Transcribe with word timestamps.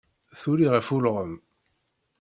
Tuli 0.41 0.67
ɣef 0.73 0.87
ulɣem. 0.95 1.33